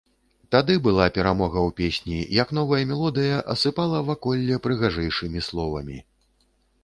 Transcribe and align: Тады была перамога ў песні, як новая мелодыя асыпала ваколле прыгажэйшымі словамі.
Тады 0.53 0.75
была 0.85 1.05
перамога 1.17 1.59
ў 1.67 1.75
песні, 1.81 2.15
як 2.37 2.53
новая 2.59 2.79
мелодыя 2.91 3.35
асыпала 3.55 4.01
ваколле 4.09 4.55
прыгажэйшымі 4.65 5.39
словамі. 5.49 5.97